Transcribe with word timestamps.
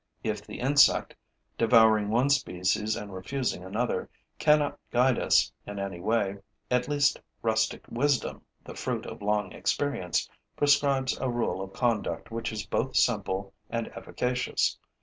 If 0.23 0.43
the 0.47 0.59
insect, 0.59 1.13
devouring 1.59 2.09
one 2.09 2.31
species 2.31 2.95
and 2.95 3.13
refusing 3.13 3.63
another, 3.63 4.09
cannot 4.39 4.79
guide 4.89 5.19
us 5.19 5.51
in 5.67 5.77
any 5.77 5.99
way, 5.99 6.37
at 6.71 6.87
least 6.89 7.21
rustic 7.43 7.83
wisdom, 7.87 8.41
the 8.63 8.73
fruit 8.73 9.05
of 9.05 9.21
long 9.21 9.51
experience, 9.53 10.27
prescribes 10.57 11.15
a 11.19 11.29
rule 11.29 11.61
of 11.61 11.73
conduct 11.73 12.31
which 12.31 12.51
is 12.51 12.65
both 12.65 12.95
simple 12.95 13.53
and 13.69 13.89
efficacious. 13.89 14.79